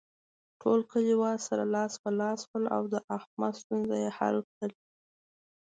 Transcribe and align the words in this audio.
ټول 0.61 0.79
کلیوال 0.91 1.37
سره 1.47 1.63
لاس 1.75 1.93
په 2.01 2.09
لاس 2.19 2.39
شول 2.47 2.65
او 2.75 2.83
د 2.93 2.95
احمد 3.17 3.53
ستونزه 3.61 3.95
یې 4.03 4.09
حل 4.17 4.37
کړله. 4.55 4.81